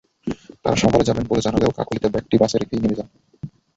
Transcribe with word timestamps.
তাঁরা 0.63 0.77
সাভার 0.81 1.01
যাবেন 1.07 1.25
বলে 1.27 1.45
জানালেও 1.45 1.75
কাকলীতে 1.77 2.07
ব্যাগটি 2.13 2.35
বাসে 2.41 2.57
রেখেই 2.57 2.81
নেমে 2.81 2.97
যান। 2.99 3.07